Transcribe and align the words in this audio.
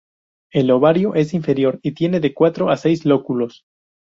El 0.51 0.71
ovario 0.71 1.13
es 1.13 1.35
inferior 1.35 1.77
y 1.83 1.91
tiene 1.91 2.19
de 2.19 2.33
cuatro 2.33 2.71
a 2.71 2.77
seis 2.77 3.05
lóculos. 3.05 3.65